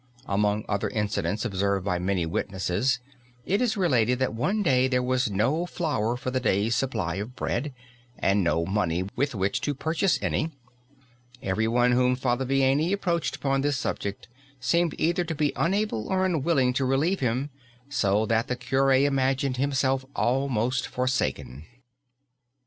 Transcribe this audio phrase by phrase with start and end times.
[0.25, 2.97] Among other incidents observed by many witnesses
[3.45, 7.35] it is related that one day there was no flour for the day's supply of
[7.35, 7.71] bread
[8.17, 10.49] and no money with which to purchase any.
[11.43, 14.27] Everyone whom Father Vianney approached upon this subject
[14.59, 17.51] seemed either to be unable or unwilling to relieve him,
[17.87, 21.67] so that the cure imagined himself almost forsaken.